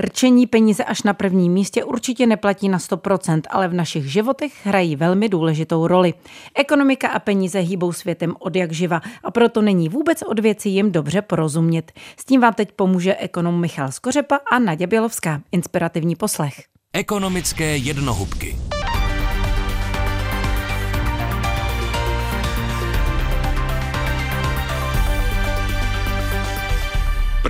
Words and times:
Rčení 0.00 0.46
peníze 0.46 0.84
až 0.84 1.02
na 1.02 1.14
prvním 1.14 1.52
místě 1.52 1.84
určitě 1.84 2.26
neplatí 2.26 2.68
na 2.68 2.78
100%, 2.78 3.40
ale 3.50 3.68
v 3.68 3.74
našich 3.74 4.12
životech 4.12 4.52
hrají 4.66 4.96
velmi 4.96 5.28
důležitou 5.28 5.86
roli. 5.86 6.14
Ekonomika 6.54 7.08
a 7.08 7.18
peníze 7.18 7.58
hýbou 7.58 7.92
světem 7.92 8.34
od 8.38 8.56
jak 8.56 8.72
živa 8.72 9.00
a 9.24 9.30
proto 9.30 9.62
není 9.62 9.88
vůbec 9.88 10.22
od 10.22 10.38
věci 10.38 10.68
jim 10.68 10.92
dobře 10.92 11.22
porozumět. 11.22 11.92
S 12.16 12.24
tím 12.24 12.40
vám 12.40 12.54
teď 12.54 12.72
pomůže 12.72 13.14
ekonom 13.14 13.60
Michal 13.60 13.92
Skořepa 13.92 14.38
a 14.52 14.58
Nadě 14.58 14.86
Bělovská. 14.86 15.40
Inspirativní 15.52 16.16
poslech. 16.16 16.54
Ekonomické 16.92 17.76
jednohubky. 17.76 18.56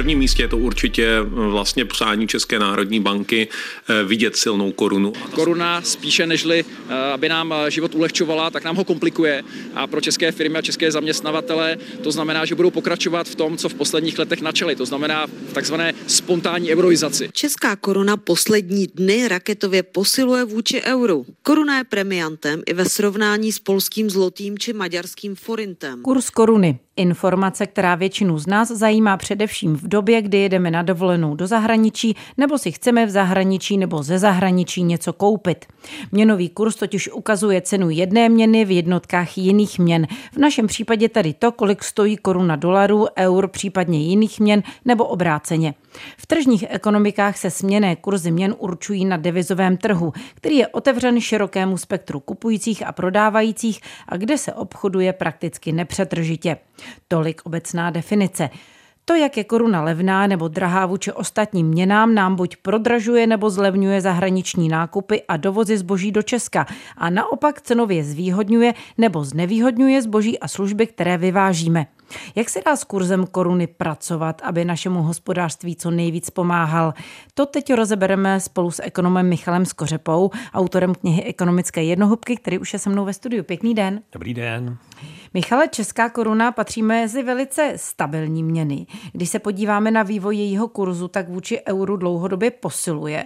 Prvním 0.00 0.18
místě 0.18 0.42
je 0.42 0.48
to 0.48 0.58
určitě 0.58 1.06
eh, 1.06 1.24
vlastně 1.30 1.84
přání 1.84 2.28
České 2.28 2.58
národní 2.58 3.00
banky 3.00 3.48
eh, 3.48 4.04
vidět 4.04 4.36
silnou 4.36 4.72
korunu. 4.72 5.12
Koruna 5.30 5.82
spíše 5.82 6.26
nežli, 6.26 6.64
eh, 6.64 7.12
aby 7.12 7.28
nám 7.28 7.54
život 7.68 7.94
ulehčovala, 7.94 8.50
tak 8.50 8.64
nám 8.64 8.76
ho 8.76 8.84
komplikuje 8.84 9.42
a 9.74 9.86
pro 9.86 10.00
české 10.00 10.32
firmy 10.32 10.58
a 10.58 10.62
české 10.62 10.92
zaměstnavatele 10.92 11.76
to 12.02 12.12
znamená, 12.12 12.44
že 12.44 12.54
budou 12.54 12.70
pokračovat 12.70 13.28
v 13.28 13.34
tom, 13.34 13.56
co 13.56 13.68
v 13.68 13.74
posledních 13.74 14.18
letech 14.18 14.40
načali, 14.40 14.76
to 14.76 14.86
znamená 14.86 15.26
v 15.26 15.52
takzvané 15.52 15.92
spontánní 16.06 16.72
euroizaci. 16.72 17.28
Česká 17.32 17.76
koruna 17.76 18.16
poslední 18.16 18.86
dny 18.86 19.28
raketově 19.28 19.82
posiluje 19.82 20.44
vůči 20.44 20.82
euru. 20.82 21.26
Koruna 21.42 21.78
je 21.78 21.84
premiantem 21.84 22.62
i 22.66 22.72
ve 22.72 22.84
srovnání 22.84 23.52
s 23.52 23.58
polským 23.58 24.10
zlotým 24.10 24.58
či 24.58 24.72
maďarským 24.72 25.34
forintem. 25.36 26.02
Kurs 26.02 26.30
koruny 26.30 26.78
Informace, 27.00 27.66
která 27.66 27.94
většinu 27.94 28.38
z 28.38 28.46
nás 28.46 28.68
zajímá 28.68 29.16
především 29.16 29.76
v 29.76 29.88
době, 29.88 30.22
kdy 30.22 30.38
jedeme 30.38 30.70
na 30.70 30.82
dovolenou 30.82 31.34
do 31.34 31.46
zahraničí 31.46 32.16
nebo 32.36 32.58
si 32.58 32.72
chceme 32.72 33.06
v 33.06 33.10
zahraničí 33.10 33.78
nebo 33.78 34.02
ze 34.02 34.18
zahraničí 34.18 34.82
něco 34.82 35.12
koupit. 35.12 35.64
Měnový 36.12 36.48
kurz 36.48 36.76
totiž 36.76 37.08
ukazuje 37.12 37.60
cenu 37.60 37.90
jedné 37.90 38.28
měny 38.28 38.64
v 38.64 38.70
jednotkách 38.70 39.38
jiných 39.38 39.78
měn. 39.78 40.06
V 40.32 40.36
našem 40.36 40.66
případě 40.66 41.08
tedy 41.08 41.32
to, 41.32 41.52
kolik 41.52 41.84
stojí 41.84 42.16
koruna 42.16 42.56
dolarů, 42.56 43.06
eur, 43.18 43.48
případně 43.48 43.98
jiných 43.98 44.40
měn 44.40 44.62
nebo 44.84 45.04
obráceně. 45.04 45.74
V 46.16 46.26
tržních 46.26 46.64
ekonomikách 46.68 47.36
se 47.36 47.50
směné 47.50 47.96
kurzy 47.96 48.30
měn 48.30 48.54
určují 48.58 49.04
na 49.04 49.16
devizovém 49.16 49.76
trhu, 49.76 50.12
který 50.34 50.56
je 50.56 50.68
otevřen 50.68 51.20
širokému 51.20 51.78
spektru 51.78 52.20
kupujících 52.20 52.86
a 52.86 52.92
prodávajících 52.92 53.80
a 54.08 54.16
kde 54.16 54.38
se 54.38 54.52
obchoduje 54.52 55.12
prakticky 55.12 55.72
nepřetržitě. 55.72 56.56
Tolik 57.08 57.40
obecná 57.44 57.90
definice. 57.90 58.50
To, 59.04 59.14
jak 59.14 59.36
je 59.36 59.44
koruna 59.44 59.82
levná 59.82 60.26
nebo 60.26 60.48
drahá 60.48 60.86
vůči 60.86 61.12
ostatním 61.12 61.66
měnám, 61.66 62.14
nám 62.14 62.36
buď 62.36 62.56
prodražuje 62.56 63.26
nebo 63.26 63.50
zlevňuje 63.50 64.00
zahraniční 64.00 64.68
nákupy 64.68 65.22
a 65.28 65.36
dovozy 65.36 65.78
zboží 65.78 66.12
do 66.12 66.22
Česka 66.22 66.66
a 66.96 67.10
naopak 67.10 67.60
cenově 67.60 68.04
zvýhodňuje 68.04 68.74
nebo 68.98 69.24
znevýhodňuje 69.24 70.02
zboží 70.02 70.38
a 70.38 70.48
služby, 70.48 70.86
které 70.86 71.18
vyvážíme. 71.18 71.86
Jak 72.34 72.48
se 72.50 72.60
dá 72.66 72.76
s 72.76 72.84
kurzem 72.84 73.26
koruny 73.26 73.66
pracovat, 73.66 74.42
aby 74.44 74.64
našemu 74.64 75.02
hospodářství 75.02 75.76
co 75.76 75.90
nejvíc 75.90 76.30
pomáhal? 76.30 76.94
To 77.34 77.46
teď 77.46 77.74
rozebereme 77.74 78.40
spolu 78.40 78.70
s 78.70 78.82
ekonomem 78.82 79.28
Michalem 79.28 79.66
Skořepou, 79.66 80.30
autorem 80.54 80.94
knihy 80.94 81.22
Ekonomické 81.22 81.82
jednohubky, 81.82 82.36
který 82.36 82.58
už 82.58 82.72
je 82.72 82.78
se 82.78 82.90
mnou 82.90 83.04
ve 83.04 83.12
studiu. 83.12 83.44
Pěkný 83.44 83.74
den. 83.74 84.02
Dobrý 84.12 84.34
den. 84.34 84.76
Michale, 85.34 85.68
česká 85.68 86.08
koruna 86.08 86.52
patří 86.52 86.82
mezi 86.82 87.22
velice 87.22 87.72
stabilní 87.76 88.42
měny. 88.42 88.86
Když 89.12 89.28
se 89.28 89.38
podíváme 89.38 89.90
na 89.90 90.02
vývoj 90.02 90.36
jejího 90.36 90.68
kurzu, 90.68 91.08
tak 91.08 91.28
vůči 91.28 91.60
euru 91.68 91.96
dlouhodobě 91.96 92.50
posiluje. 92.50 93.24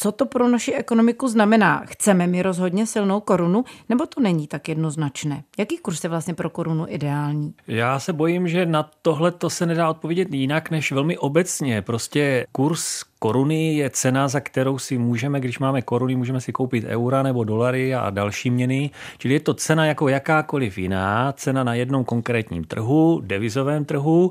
Co 0.00 0.12
to 0.12 0.26
pro 0.26 0.48
naši 0.48 0.72
ekonomiku 0.72 1.28
znamená? 1.28 1.82
Chceme 1.86 2.26
mi 2.26 2.42
rozhodně 2.42 2.86
silnou 2.86 3.20
korunu, 3.20 3.64
nebo 3.88 4.06
to 4.06 4.20
není 4.20 4.46
tak 4.46 4.68
jednoznačné? 4.68 5.44
Jaký 5.58 5.78
kurz 5.78 6.04
je 6.04 6.10
vlastně 6.10 6.34
pro 6.34 6.50
korunu 6.50 6.86
ideální? 6.88 7.54
Já 7.66 8.00
se 8.00 8.12
bojím, 8.12 8.48
že 8.48 8.66
na 8.66 8.90
tohle 9.02 9.30
to 9.30 9.50
se 9.50 9.66
nedá 9.66 9.90
odpovědět 9.90 10.32
jinak 10.32 10.70
než 10.70 10.92
velmi 10.92 11.18
obecně. 11.18 11.82
Prostě 11.82 12.46
kurz 12.52 13.02
koruny 13.18 13.74
je 13.74 13.90
cena, 13.90 14.28
za 14.28 14.40
kterou 14.40 14.78
si 14.78 14.98
můžeme, 14.98 15.40
když 15.40 15.58
máme 15.58 15.82
koruny, 15.82 16.16
můžeme 16.16 16.40
si 16.40 16.52
koupit 16.52 16.84
eura 16.84 17.22
nebo 17.22 17.44
dolary 17.44 17.94
a 17.94 18.10
další 18.10 18.50
měny. 18.50 18.90
Čili 19.18 19.34
je 19.34 19.40
to 19.40 19.54
cena 19.54 19.86
jako 19.86 20.08
jakákoliv 20.08 20.78
jiná, 20.78 21.32
cena 21.32 21.64
na 21.64 21.74
jednom 21.74 22.04
konkrétním 22.04 22.64
trhu, 22.64 23.20
devizovém 23.24 23.84
trhu 23.84 24.30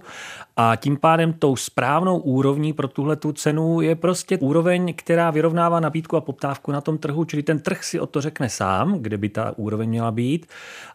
a 0.57 0.75
tím 0.75 0.97
pádem 0.97 1.33
tou 1.33 1.55
správnou 1.55 2.17
úrovní 2.17 2.73
pro 2.73 2.87
tuhle 2.87 3.15
tu 3.15 3.31
cenu 3.31 3.81
je 3.81 3.95
prostě 3.95 4.37
úroveň, 4.37 4.93
která 4.95 5.31
vyrovnává 5.31 5.79
nabídku 5.79 6.17
a 6.17 6.21
poptávku 6.21 6.71
na 6.71 6.81
tom 6.81 6.97
trhu, 6.97 7.25
čili 7.25 7.43
ten 7.43 7.59
trh 7.59 7.83
si 7.83 7.99
o 7.99 8.05
to 8.05 8.21
řekne 8.21 8.49
sám, 8.49 8.97
kde 8.99 9.17
by 9.17 9.29
ta 9.29 9.53
úroveň 9.57 9.89
měla 9.89 10.11
být. 10.11 10.45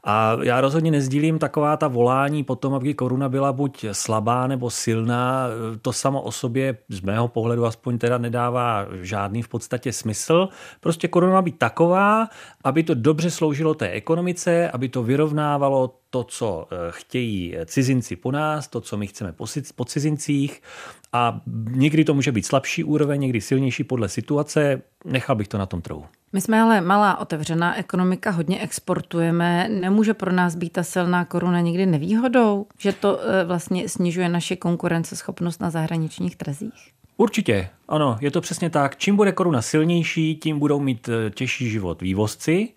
A 0.04 0.36
já 0.42 0.60
rozhodně 0.60 0.90
nezdílím 0.90 1.38
taková 1.38 1.76
ta 1.76 1.88
volání 1.88 2.44
potom, 2.44 2.74
aby 2.74 2.94
koruna 2.94 3.28
byla 3.28 3.52
buď 3.52 3.84
slabá 3.92 4.46
nebo 4.46 4.70
silná. 4.70 5.46
To 5.82 5.92
samo 5.92 6.22
o 6.22 6.32
sobě 6.32 6.76
z 6.88 7.00
mého 7.00 7.28
pohledu 7.28 7.66
aspoň 7.66 7.81
teda 7.98 8.18
nedává 8.18 8.86
žádný 9.00 9.42
v 9.42 9.48
podstatě 9.48 9.92
smysl. 9.92 10.48
Prostě 10.80 11.08
koruna 11.08 11.42
být 11.42 11.58
taková, 11.58 12.28
aby 12.64 12.82
to 12.82 12.94
dobře 12.94 13.30
sloužilo 13.30 13.74
té 13.74 13.88
ekonomice, 13.88 14.70
aby 14.70 14.88
to 14.88 15.02
vyrovnávalo 15.02 15.94
to, 16.10 16.24
co 16.24 16.68
eh, 16.70 16.76
chtějí 16.90 17.56
cizinci 17.66 18.16
po 18.16 18.32
nás, 18.32 18.68
to, 18.68 18.80
co 18.80 18.96
my 18.96 19.06
chceme 19.06 19.34
po 19.74 19.84
cizincích 19.84 20.62
a 21.12 21.40
někdy 21.70 22.04
to 22.04 22.14
může 22.14 22.32
být 22.32 22.46
slabší 22.46 22.84
úroveň, 22.84 23.20
někdy 23.20 23.40
silnější 23.40 23.84
podle 23.84 24.08
situace. 24.08 24.82
Nechal 25.04 25.36
bych 25.36 25.48
to 25.48 25.58
na 25.58 25.66
tom 25.66 25.82
trhu. 25.82 26.04
My 26.32 26.40
jsme 26.40 26.60
ale 26.60 26.80
malá 26.80 27.18
otevřená 27.18 27.78
ekonomika, 27.78 28.30
hodně 28.30 28.60
exportujeme. 28.60 29.68
Nemůže 29.68 30.14
pro 30.14 30.32
nás 30.32 30.56
být 30.56 30.72
ta 30.72 30.82
silná 30.82 31.24
koruna 31.24 31.60
někdy 31.60 31.86
nevýhodou, 31.86 32.66
že 32.78 32.92
to 32.92 33.20
eh, 33.20 33.44
vlastně 33.44 33.88
snižuje 33.88 34.28
naši 34.28 34.56
konkurenceschopnost 34.56 35.60
na 35.60 35.70
zahraničních 35.70 36.36
trzích? 36.36 36.92
Určitě, 37.22 37.68
ano, 37.88 38.16
je 38.20 38.30
to 38.30 38.40
přesně 38.40 38.70
tak. 38.70 38.96
Čím 38.96 39.16
bude 39.16 39.32
koruna 39.32 39.62
silnější, 39.62 40.36
tím 40.36 40.58
budou 40.58 40.80
mít 40.80 41.08
eh, 41.08 41.30
těžší 41.30 41.70
život 41.70 42.02
vývozci, 42.02 42.68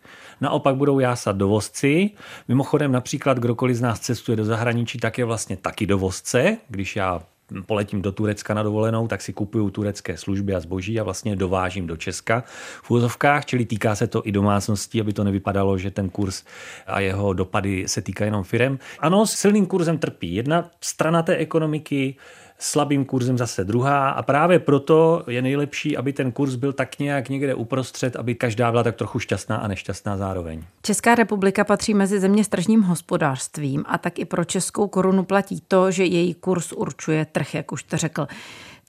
naopak 0.42 0.76
budou 0.76 1.00
jásat 1.00 1.38
dovozci. 1.38 2.12
Mimochodem 2.48 2.92
například 2.92 3.38
kdokoliv 3.38 3.76
z 3.76 3.82
nás 3.82 4.00
cestuje 4.00 4.36
do 4.36 4.46
zahraničí, 4.46 4.98
tak 4.98 5.18
je 5.18 5.26
vlastně 5.26 5.58
taky 5.58 5.86
dovozce. 5.86 6.58
Když 6.70 6.96
já 6.96 7.22
poletím 7.66 8.02
do 8.02 8.12
Turecka 8.12 8.54
na 8.54 8.64
dovolenou, 8.64 9.08
tak 9.08 9.22
si 9.22 9.34
kupuju 9.34 9.70
turecké 9.70 10.18
služby 10.18 10.56
a 10.56 10.60
zboží 10.60 11.00
a 11.00 11.04
vlastně 11.04 11.36
dovážím 11.36 11.88
do 11.88 11.98
Česka 11.98 12.44
v 12.84 12.92
úzovkách, 12.92 13.46
čili 13.46 13.66
týká 13.66 13.96
se 13.96 14.08
to 14.08 14.22
i 14.26 14.32
domácností, 14.32 15.02
aby 15.02 15.14
to 15.14 15.24
nevypadalo, 15.24 15.78
že 15.78 15.92
ten 15.92 16.10
kurz 16.10 16.44
a 16.88 17.00
jeho 17.00 17.34
dopady 17.34 17.88
se 17.88 18.02
týká 18.02 18.26
jenom 18.26 18.44
firem. 18.44 18.80
Ano, 19.00 19.26
silným 19.26 19.66
kurzem 19.66 19.98
trpí 19.98 20.36
jedna 20.36 20.70
strana 20.82 21.24
té 21.24 21.36
ekonomiky, 21.36 22.16
slabým 22.60 23.06
kurzem 23.06 23.38
zase 23.38 23.64
druhá 23.64 24.10
a 24.10 24.24
právě 24.24 24.60
proto 24.60 25.24
je 25.28 25.42
nejlepší, 25.42 25.98
aby 25.98 26.14
ten 26.14 26.32
kurz 26.32 26.56
byl 26.56 26.74
tak 26.74 27.00
nějak 27.00 27.30
někde 27.30 27.56
uprostřed, 27.56 28.16
aby 28.16 28.36
každá 28.36 28.72
byla 28.72 28.84
tak 28.84 28.96
trochu 28.96 29.20
šťastná 29.20 29.58
a 29.58 29.68
nešťastná 29.68 30.18
zároveň. 30.18 30.64
Česká 30.82 31.16
republika 31.16 31.64
patří 31.64 31.94
mezi 31.94 32.20
země 32.20 32.44
s 32.44 32.48
tržním 32.48 32.82
hospodářstvím 32.82 33.84
a 33.88 33.98
tak 33.98 34.20
i 34.20 34.26
pro 34.26 34.46
českou 34.46 34.88
korunu 34.88 35.24
platí 35.24 35.62
to, 35.68 35.92
že 35.92 36.06
její 36.06 36.34
kurz 36.34 36.72
určuje 36.72 37.26
trh, 37.26 37.56
jak 37.56 37.72
už 37.72 37.82
jste 37.82 37.98
řekl. 37.98 38.28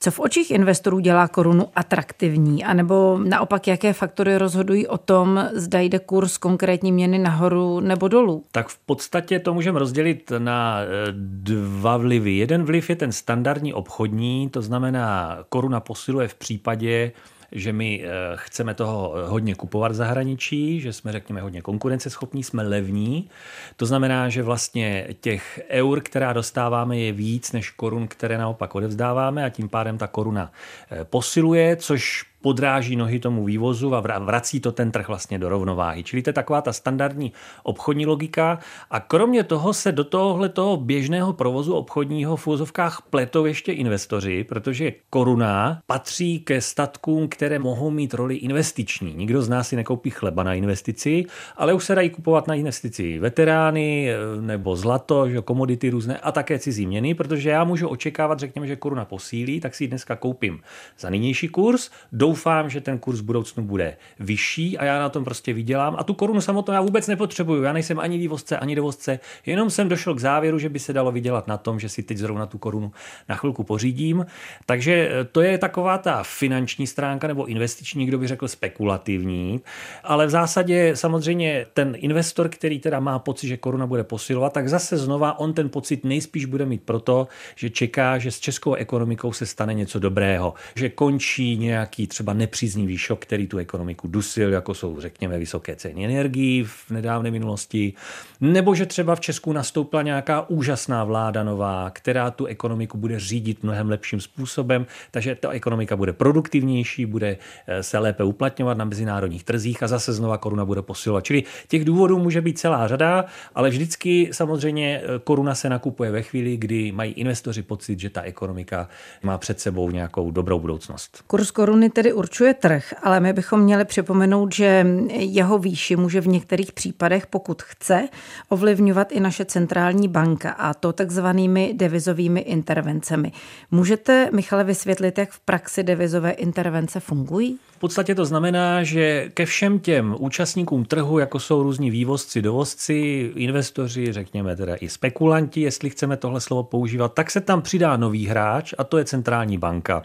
Co 0.01 0.11
v 0.11 0.21
očích 0.21 0.51
investorů 0.51 0.99
dělá 0.99 1.29
korunu 1.29 1.69
atraktivní? 1.75 2.65
A 2.65 2.75
nebo 2.75 3.19
naopak, 3.25 3.67
jaké 3.67 3.93
faktory 3.93 4.39
rozhodují 4.39 4.87
o 4.87 4.99
tom, 4.99 5.49
zda 5.53 5.81
jde 5.81 5.99
kurz 5.99 6.39
konkrétní 6.39 6.93
měny 6.93 7.19
nahoru 7.19 7.81
nebo 7.81 8.09
dolů? 8.09 8.45
Tak 8.53 8.69
v 8.69 8.79
podstatě 8.79 9.39
to 9.39 9.55
můžeme 9.55 9.79
rozdělit 9.79 10.33
na 10.39 10.79
eh, 10.81 10.87
dva 11.12 11.97
vlivy. 11.97 12.37
Jeden 12.37 12.65
vliv 12.65 12.91
je 12.91 12.97
ten 12.97 13.12
standardní 13.12 13.75
obchodní, 13.75 14.49
to 14.49 14.62
znamená, 14.62 15.39
koruna 15.49 15.81
posiluje 15.81 16.29
v 16.29 16.35
případě, 16.35 17.12
že 17.53 17.73
my 17.73 18.05
eh, 18.05 18.09
chceme 18.35 18.75
toho 18.75 19.15
hodně 19.26 19.55
kupovat 19.55 19.93
v 19.93 19.94
zahraničí, 19.94 20.81
že 20.81 20.93
jsme, 20.93 21.12
řekněme, 21.12 21.41
hodně 21.41 21.62
konkurenceschopní, 21.62 22.44
jsme 22.44 22.62
levní. 22.62 23.31
To 23.76 23.87
znamená, 23.87 24.29
že 24.29 24.43
vlastně 24.43 25.09
těch 25.20 25.61
eur, 25.69 26.00
která 26.00 26.32
dostáváme, 26.32 26.99
je 26.99 27.12
víc 27.12 27.53
než 27.53 27.70
korun, 27.70 28.09
které 28.09 28.38
naopak 28.38 28.75
odevzdáváme 28.75 29.44
a 29.44 29.49
tím 29.49 29.69
pádem 29.69 29.99
ta 29.99 30.06
koruna 30.06 30.53
eh, 30.91 31.05
posiluje, 31.05 31.76
což 31.76 32.25
podráží 32.46 32.96
nohy 32.96 33.19
tomu 33.19 33.44
vývozu 33.44 33.94
a 33.94 34.00
vrací 34.00 34.60
to 34.60 34.72
ten 34.72 34.90
trh 34.90 35.08
vlastně 35.08 35.38
do 35.38 35.48
rovnováhy. 35.48 36.02
Čili 36.02 36.22
to 36.22 36.31
je 36.31 36.34
taková 36.34 36.62
ta 36.62 36.72
standardní 36.72 37.32
obchodní 37.62 38.06
logika. 38.06 38.58
A 38.90 39.00
kromě 39.00 39.44
toho 39.44 39.72
se 39.72 39.93
do 39.93 40.04
tohohle 40.04 40.48
toho 40.48 40.76
běžného 40.76 41.32
provozu 41.32 41.75
obchodního 41.75 42.37
v 42.37 42.46
úzovkách 42.46 43.02
pletou 43.10 43.44
ještě 43.44 43.72
investoři, 43.72 44.44
protože 44.44 44.93
koruna 45.10 45.81
patří 45.87 46.40
ke 46.40 46.60
statkům, 46.60 47.28
které 47.28 47.58
mohou 47.58 47.90
mít 47.90 48.14
roli 48.14 48.37
investiční. 48.37 49.14
Nikdo 49.14 49.43
z 49.43 49.48
nás 49.48 49.69
si 49.69 49.76
nekoupí 49.76 50.10
chleba 50.10 50.43
na 50.43 50.54
investici, 50.54 51.25
ale 51.56 51.75
už 51.75 51.84
se 51.84 51.94
dají 51.94 52.10
kupovat 52.10 52.46
na 52.46 52.54
investici 52.54 53.19
veterány 53.19 54.08
nebo 54.40 54.76
zlato, 54.76 55.28
že 55.28 55.40
komodity 55.40 55.90
různé 55.90 56.19
a 56.19 56.32
také 56.32 56.58
cizí 56.58 56.87
měny, 56.87 57.14
protože 57.14 57.50
já 57.50 57.64
můžu 57.64 57.88
očekávat, 57.88 58.38
řekněme, 58.38 58.66
že 58.66 58.76
koruna 58.76 59.04
posílí, 59.04 59.60
tak 59.60 59.75
si 59.75 59.84
ji 59.84 59.88
dneska 59.88 60.16
koupím 60.16 60.60
za 60.98 61.10
nynější 61.10 61.48
kurz. 61.48 61.90
Doufám, 62.37 62.71
že 62.71 62.81
ten 62.81 62.99
kurz 62.99 63.21
v 63.21 63.23
budoucnu 63.23 63.65
bude 63.65 63.97
vyšší 64.21 64.79
a 64.79 64.85
já 64.85 64.99
na 64.99 65.09
tom 65.09 65.25
prostě 65.25 65.53
vydělám. 65.53 65.97
A 65.99 66.05
tu 66.05 66.15
korunu 66.15 66.41
samotnou 66.41 66.75
já 66.75 66.81
vůbec 66.81 67.06
nepotřebuju. 67.06 67.62
Já 67.62 67.73
nejsem 67.73 67.99
ani 67.99 68.19
vývozce, 68.19 68.59
ani 68.59 68.75
dovozce, 68.75 69.21
jenom 69.47 69.71
jsem 69.71 69.88
došel 69.88 70.15
k 70.15 70.19
závěru, 70.19 70.59
že 70.59 70.69
by 70.69 70.79
se 70.79 70.93
dalo 70.93 71.12
vydělat 71.12 71.49
na 71.49 71.56
tom, 71.56 71.81
že 71.81 71.88
si 71.88 72.03
teď 72.03 72.19
zrovna 72.19 72.47
tu 72.47 72.59
korunu 72.59 72.93
na 73.29 73.37
chvilku 73.37 73.65
pořídím. 73.65 74.27
Takže 74.67 75.09
eh, 75.11 75.25
to 75.25 75.41
je 75.41 75.59
taková 75.59 75.99
ta 75.99 76.23
finanční 76.23 76.87
stránka 76.87 77.27
nebo 77.27 77.47
investiční, 77.47 78.06
kdo 78.06 78.19
by 78.19 78.27
řekl 78.27 78.49
spekulativní. 78.49 79.61
Ale 80.05 80.27
v 80.27 80.31
zásadě 80.31 80.97
samozřejmě 80.97 81.67
ten 81.75 81.94
investor, 81.99 82.49
který 82.49 82.81
teda 82.81 83.00
má 83.00 83.19
pocit, 83.19 83.49
že 83.49 83.56
koruna 83.56 83.87
bude 83.87 84.05
posilovat, 84.05 84.53
tak 84.53 84.69
zase 84.69 84.97
znova 84.97 85.39
on 85.39 85.53
ten 85.53 85.69
pocit 85.69 86.05
nejspíš 86.05 86.44
bude 86.44 86.67
mít 86.67 86.82
proto, 86.82 87.29
že 87.55 87.71
čeká, 87.71 88.19
že 88.19 88.31
s 88.31 88.41
českou 88.41 88.75
ekonomikou 88.75 89.32
se 89.32 89.47
stane 89.47 89.75
něco 89.75 89.99
dobrého, 89.99 90.55
že 90.75 90.89
končí 90.89 91.56
nějaký 91.56 92.06
třeba 92.17 92.33
nepříznivý 92.33 92.99
šok, 92.99 93.21
který 93.21 93.47
tu 93.47 93.59
ekonomiku 93.59 94.09
dusil, 94.09 94.53
jako 94.53 94.75
jsou, 94.75 95.01
řekněme, 95.01 95.39
vysoké 95.39 95.77
ceny 95.77 96.05
energií 96.05 96.65
v 96.65 96.91
nedávné 96.91 97.31
minulosti, 97.31 97.93
nebo 98.41 98.75
že 98.75 98.87
třeba 98.87 99.15
v 99.15 99.21
Česku 99.21 99.53
nastoupila 99.53 100.03
nějaká 100.03 100.49
úžasná 100.49 101.05
vláda 101.05 101.45
nová, 101.45 101.91
která 101.91 102.31
tu 102.31 102.47
ekonomiku 102.47 102.99
bude 102.99 103.21
řídit 103.21 103.63
mnohem 103.63 103.89
lepším 103.89 104.21
způsobem, 104.21 104.87
takže 105.11 105.35
ta 105.35 105.51
ekonomika 105.51 105.97
bude 105.97 106.13
produktivnější, 106.13 107.07
bude 107.07 107.37
eh, 107.67 107.83
se 107.83 107.99
lépe 107.99 108.25
uplatňovat 108.25 108.79
na 108.79 108.85
mezinárodních 108.85 109.45
trzích 109.45 109.83
a 109.83 109.87
zase 109.89 110.13
znova 110.13 110.39
koruna 110.39 110.65
bude 110.65 110.83
posilovat. 110.83 111.25
Čili 111.25 111.43
těch 111.69 111.85
důvodů 111.85 112.19
může 112.19 112.41
být 112.41 112.59
celá 112.59 112.89
řada, 112.89 113.25
ale 113.55 113.71
vždycky 113.71 114.31
samozřejmě 114.33 115.01
eh, 115.05 115.19
koruna 115.25 115.55
se 115.55 115.69
nakupuje 115.69 116.11
ve 116.11 116.23
chvíli, 116.23 116.57
kdy 116.57 116.93
mají 116.93 117.13
investoři 117.13 117.63
pocit, 117.63 118.01
že 118.01 118.11
ta 118.11 118.23
ekonomika 118.23 118.89
má 119.23 119.39
před 119.39 119.61
sebou 119.61 119.91
nějakou 119.91 120.31
dobrou 120.31 120.59
budoucnost. 120.61 121.23
Kurs 121.27 121.51
koruny 121.51 121.91
tedy 121.91 122.06
určuje 122.12 122.55
trh, 122.55 122.94
ale 123.03 123.20
my 123.20 123.32
bychom 123.32 123.61
měli 123.61 123.85
připomenout, 123.85 124.55
že 124.55 124.87
jeho 125.11 125.58
výši 125.58 125.97
může 125.97 126.20
v 126.20 126.29
některých 126.29 126.73
případech, 126.73 127.26
pokud 127.26 127.62
chce, 127.62 128.08
ovlivňovat 128.49 129.12
i 129.12 129.20
naše 129.20 129.44
centrální 129.44 130.08
banka 130.08 130.50
a 130.50 130.75
to 130.75 130.93
takzvanými 130.93 131.75
devizovými 131.75 132.41
intervencemi. 132.41 133.32
Můžete, 133.70 134.31
Michale, 134.32 134.64
vysvětlit, 134.64 135.19
jak 135.19 135.31
v 135.31 135.41
praxi 135.41 135.82
devizové 135.82 136.31
intervence 136.31 137.00
fungují? 137.00 137.58
V 137.76 137.79
podstatě 137.79 138.14
to 138.14 138.25
znamená, 138.25 138.82
že 138.82 139.31
ke 139.35 139.47
všem 139.47 139.79
těm 139.79 140.17
účastníkům 140.19 140.85
trhu, 140.85 141.19
jako 141.19 141.41
jsou 141.41 141.62
různí 141.62 141.91
vývozci, 141.91 142.43
dovozci, 142.43 143.31
investoři, 143.37 144.12
řekněme 144.12 144.56
teda 144.56 144.75
i 144.81 144.88
spekulanti, 144.88 145.61
jestli 145.61 145.91
chceme 145.91 146.17
tohle 146.17 146.41
slovo 146.41 146.62
používat, 146.62 147.14
tak 147.14 147.31
se 147.31 147.41
tam 147.41 147.62
přidá 147.62 147.97
nový 147.97 148.26
hráč 148.26 148.75
a 148.79 148.85
to 148.85 148.99
je 148.99 149.05
centrální 149.05 149.58
banka 149.58 150.03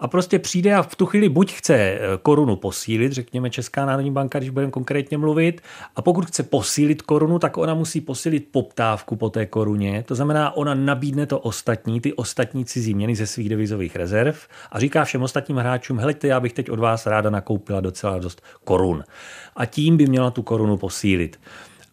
a 0.00 0.08
prostě 0.08 0.38
přijde 0.38 0.74
a 0.74 0.82
v 0.82 0.96
tu 0.96 1.06
chvíli 1.06 1.28
buď 1.28 1.52
chce 1.52 1.74
eh, 1.74 2.00
korunu 2.22 2.56
posílit, 2.56 3.12
řekněme 3.12 3.50
Česká 3.50 3.86
národní 3.86 4.10
banka, 4.10 4.38
když 4.38 4.50
budeme 4.50 4.72
konkrétně 4.72 5.18
mluvit, 5.18 5.60
a 5.96 6.02
pokud 6.02 6.26
chce 6.26 6.42
posílit 6.42 7.02
korunu, 7.02 7.38
tak 7.38 7.56
ona 7.56 7.74
musí 7.74 8.00
posílit 8.00 8.48
poptávku 8.50 9.16
po 9.16 9.30
té 9.30 9.46
koruně, 9.46 10.04
to 10.08 10.14
znamená, 10.14 10.56
ona 10.56 10.74
nabídne 10.74 11.26
to 11.26 11.38
ostatní, 11.38 12.00
ty 12.00 12.12
ostatní 12.12 12.64
cizí 12.64 12.94
měny 12.94 13.16
ze 13.16 13.26
svých 13.26 13.48
devizových 13.48 13.96
rezerv 13.96 14.36
a 14.72 14.78
říká 14.78 15.04
všem 15.04 15.22
ostatním 15.22 15.56
hráčům, 15.56 15.96
hleďte, 15.96 16.28
já 16.28 16.40
bych 16.40 16.52
teď 16.52 16.70
od 16.70 16.78
vás 16.78 17.06
ráda 17.06 17.30
nakoupila 17.30 17.80
docela 17.80 18.18
dost 18.18 18.42
korun. 18.64 19.04
A 19.56 19.66
tím 19.66 19.96
by 19.96 20.06
měla 20.06 20.30
tu 20.30 20.42
korunu 20.42 20.76
posílit. 20.76 21.38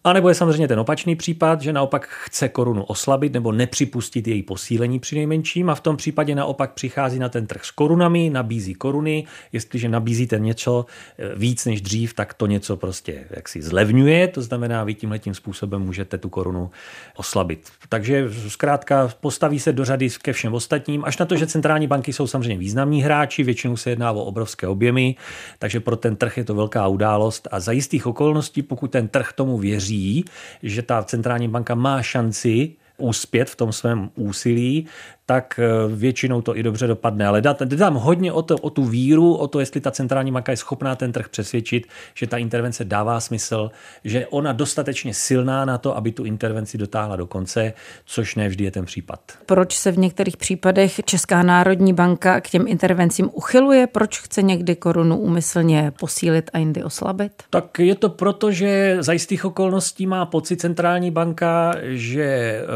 A 0.04 0.12
nebo 0.12 0.28
je 0.28 0.34
samozřejmě 0.34 0.68
ten 0.68 0.80
opačný 0.80 1.16
případ, 1.16 1.60
že 1.60 1.72
naopak 1.72 2.08
chce 2.08 2.48
korunu 2.48 2.84
oslabit 2.84 3.32
nebo 3.32 3.52
nepřipustit 3.52 4.28
její 4.28 4.42
posílení 4.42 4.98
při 4.98 5.16
nejmenším 5.16 5.70
a 5.70 5.74
v 5.74 5.80
tom 5.80 5.96
případě 5.96 6.34
naopak 6.34 6.72
přichází 6.72 7.18
na 7.18 7.28
ten 7.28 7.46
trh 7.46 7.64
s 7.64 7.70
korunami, 7.70 8.30
nabízí 8.30 8.74
koruny, 8.74 9.26
jestliže 9.52 9.88
nabízíte 9.88 10.38
něco 10.38 10.86
eh, 11.18 11.34
víc 11.36 11.64
než 11.64 11.80
dřív, 11.80 12.14
tak 12.14 12.34
to 12.34 12.46
něco 12.46 12.76
prostě 12.76 13.24
jaksi 13.30 13.62
zlevňuje, 13.62 14.28
to 14.28 14.42
znamená, 14.42 14.84
vy 14.84 14.94
tímhle 14.94 15.18
tím 15.18 15.34
způsobem 15.34 15.82
můžete 15.82 16.18
tu 16.18 16.28
korunu 16.28 16.70
oslabit. 17.16 17.68
Takže 17.88 18.28
zkrátka 18.48 19.10
postaví 19.20 19.60
se 19.60 19.72
do 19.72 19.84
řady 19.84 20.08
ke 20.22 20.32
všem 20.32 20.54
ostatním, 20.54 21.04
až 21.04 21.18
na 21.18 21.26
to, 21.26 21.36
že 21.36 21.46
centrální 21.46 21.86
banky 21.86 22.12
jsou 22.12 22.26
samozřejmě 22.26 22.58
významní 22.58 23.02
hráči, 23.02 23.42
většinou 23.42 23.76
se 23.76 23.90
jedná 23.90 24.12
o 24.12 24.24
obrovské 24.24 24.66
objemy, 24.66 25.16
takže 25.58 25.80
pro 25.80 25.96
ten 25.96 26.16
trh 26.16 26.36
je 26.36 26.44
to 26.44 26.54
velká 26.54 26.88
událost 26.88 27.48
a 27.50 27.60
za 27.60 27.72
jistých 27.72 28.06
okolností, 28.06 28.62
pokud 28.62 28.90
ten 28.90 29.08
trh 29.08 29.32
tomu 29.32 29.58
věří, 29.58 29.89
věří, 29.90 30.24
že 30.62 30.82
ta 30.82 31.02
centrální 31.02 31.48
banka 31.48 31.74
má 31.74 32.02
šanci 32.02 32.76
uspět 32.96 33.50
v 33.50 33.56
tom 33.56 33.72
svém 33.72 34.10
úsilí, 34.14 34.86
tak 35.30 35.60
eh, 35.62 35.96
většinou 35.96 36.42
to 36.42 36.56
i 36.56 36.62
dobře 36.62 36.86
dopadne. 36.86 37.26
Ale 37.26 37.40
jde 37.40 37.76
tam 37.76 37.94
hodně 37.94 38.32
o, 38.32 38.42
to, 38.42 38.56
o 38.56 38.70
tu 38.70 38.84
víru, 38.84 39.34
o 39.34 39.48
to, 39.48 39.60
jestli 39.60 39.80
ta 39.80 39.90
centrální 39.90 40.32
banka 40.32 40.52
je 40.52 40.56
schopná 40.56 40.96
ten 40.96 41.12
trh 41.12 41.28
přesvědčit, 41.28 41.86
že 42.14 42.26
ta 42.26 42.38
intervence 42.38 42.84
dává 42.84 43.20
smysl, 43.20 43.70
že 44.04 44.26
ona 44.26 44.52
dostatečně 44.52 45.14
silná 45.14 45.64
na 45.64 45.78
to, 45.78 45.96
aby 45.96 46.12
tu 46.12 46.24
intervenci 46.24 46.78
dotáhla 46.78 47.16
do 47.16 47.26
konce, 47.26 47.72
což 48.04 48.34
ne 48.34 48.48
vždy 48.48 48.64
je 48.64 48.70
ten 48.70 48.84
případ. 48.84 49.20
Proč 49.46 49.76
se 49.76 49.92
v 49.92 49.98
některých 49.98 50.36
případech 50.36 51.00
Česká 51.04 51.42
národní 51.42 51.92
banka 51.92 52.40
k 52.40 52.50
těm 52.50 52.68
intervencím 52.68 53.30
uchyluje? 53.32 53.86
Proč 53.86 54.20
chce 54.20 54.42
někdy 54.42 54.76
korunu 54.76 55.16
úmyslně 55.18 55.92
posílit 56.00 56.50
a 56.52 56.58
jindy 56.58 56.84
oslabit? 56.84 57.32
Tak 57.50 57.78
je 57.78 57.94
to 57.94 58.08
proto, 58.08 58.52
že 58.52 58.96
za 59.00 59.12
jistých 59.12 59.44
okolností 59.44 60.06
má 60.06 60.26
pocit 60.26 60.60
centrální 60.60 61.10
banka, 61.10 61.74
že 61.82 62.24
eh, 62.24 62.66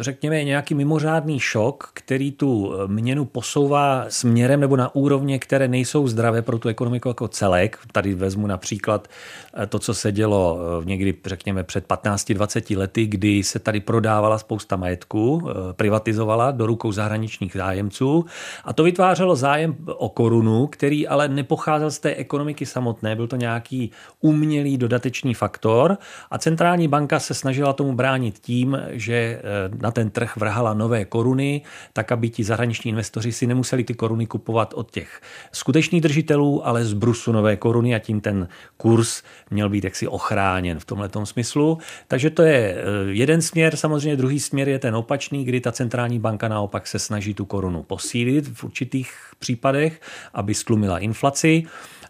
řekněme 0.00 0.44
nějaký 0.44 0.74
mimořádný 0.74 1.40
šok 1.40 1.85
který 1.94 2.32
tu 2.32 2.74
eh, 2.74 2.88
měnu 2.88 3.24
posouvá 3.24 4.04
směrem 4.08 4.60
nebo 4.60 4.76
na 4.76 4.94
úrovně, 4.94 5.38
které 5.38 5.68
nejsou 5.68 6.08
zdravé 6.08 6.42
pro 6.42 6.58
tu 6.58 6.68
ekonomiku 6.68 7.08
jako 7.08 7.28
celek. 7.28 7.78
Tady 7.92 8.14
vezmu 8.14 8.46
například 8.46 9.08
eh, 9.54 9.66
to, 9.66 9.78
co 9.78 9.94
se 9.94 10.12
dělo 10.12 10.58
eh, 10.58 10.84
někdy, 10.84 11.14
řekněme, 11.26 11.62
před 11.62 11.88
15-20 11.88 12.78
lety, 12.78 13.06
kdy 13.06 13.42
se 13.42 13.58
tady 13.58 13.80
prodávala 13.80 14.38
spousta 14.38 14.76
majetku, 14.76 15.48
privatizovala 15.72 16.50
do 16.50 16.66
rukou 16.66 16.92
zahraničních 16.92 17.52
zájemců. 17.52 18.24
A 18.64 18.72
to 18.72 18.82
vytvářelo 18.82 19.36
zájem 19.36 19.76
o 19.86 20.08
korunu, 20.08 20.66
který 20.66 21.08
ale 21.08 21.28
nepocházel 21.28 21.90
z 21.90 21.98
té 21.98 22.14
ekonomiky 22.14 22.66
samotné, 22.66 23.16
byl 23.16 23.26
to 23.26 23.36
nějaký 23.36 23.90
umělý 24.20 24.78
dodatečný 24.78 25.34
faktor. 25.34 25.98
A 26.30 26.38
centrální 26.38 26.88
banka 26.88 27.18
se 27.20 27.34
snažila 27.34 27.72
tomu 27.72 27.92
bránit 27.92 28.38
tím, 28.38 28.78
že 28.90 29.42
na 29.80 29.90
ten 29.90 30.10
trh 30.10 30.36
vrhala 30.36 30.74
nové 30.74 31.04
koruny, 31.04 31.62
tak 31.92 32.12
aby 32.12 32.30
ti 32.30 32.44
zahraniční 32.44 32.88
investoři 32.88 33.32
si 33.32 33.46
nemuseli 33.46 33.84
ty 33.84 33.94
koruny 33.94 34.26
kupovat 34.26 34.74
od 34.74 34.90
těch 34.90 35.20
skutečných 35.52 36.02
držitelů, 36.02 36.66
ale 36.66 36.84
z 36.84 36.92
brusu 36.92 37.32
nové 37.32 37.56
koruny 37.56 37.94
a 37.94 37.98
tím 37.98 38.20
ten 38.20 38.48
kurz 38.76 39.22
měl 39.50 39.68
být 39.68 39.84
jaksi 39.84 40.08
ochráněn 40.08 40.78
v 40.78 40.84
tomhle 40.84 41.10
smyslu. 41.24 41.78
Takže 42.08 42.30
to 42.30 42.42
je 42.42 42.76
eh, 42.76 42.82
jeden 43.08 43.42
směr, 43.42 43.76
samozřejmě 43.76 44.16
druhý 44.16 44.40
směr 44.40 44.68
je 44.68 44.78
ten 44.78 44.96
opačný, 44.96 45.44
kdy 45.44 45.60
ta 45.60 45.72
centrální 45.72 46.18
banka 46.18 46.48
naopak 46.48 46.86
se 46.86 46.98
snaží 46.98 47.34
tu 47.34 47.44
korunu 47.44 47.82
posílit 47.82 48.48
v 48.48 48.64
určitých 48.64 49.12
případech, 49.38 50.00
aby 50.34 50.54
stlumila 50.54 50.98
inflaci. 50.98 51.62